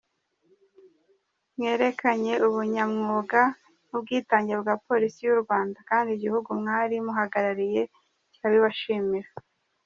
[1.55, 3.41] Mwerekanye ubunyamwuga
[3.87, 7.81] n’ubwitange bwa Polisi y’u Rwanda kandi igihugu mwari muhagarariye
[8.33, 9.29] kirabibashimira.